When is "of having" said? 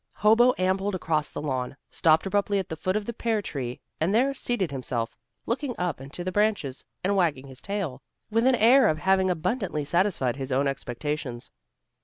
8.87-9.29